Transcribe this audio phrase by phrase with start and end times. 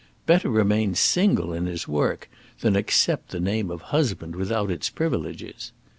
[0.25, 2.27] Better remain single in his work
[2.61, 5.71] than accept the name of husband without its privileges!